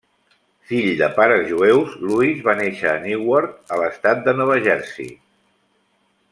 [0.69, 5.15] Fill de pares jueus, Lewis va néixer a Newark, a l'estat de Nova Jersey.